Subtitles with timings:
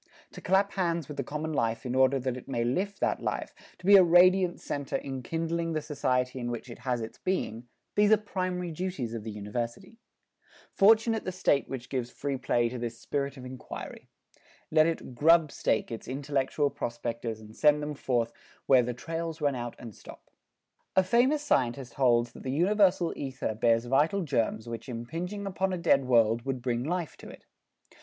[0.31, 3.53] To clasp hands with the common life in order that it may lift that life,
[3.77, 8.11] to be a radiant center enkindling the society in which it has its being, these
[8.11, 9.99] are primary duties of the University.
[10.73, 14.09] Fortunate the State which gives free play to this spirit of inquiry.
[14.71, 18.33] Let it "grubstake" its intellectual prospectors and send them forth
[18.65, 20.31] where "the trails run out and stop."
[20.95, 25.77] A famous scientist holds that the universal ether bears vital germs which impinging upon a
[25.77, 27.45] dead world would bring life to it.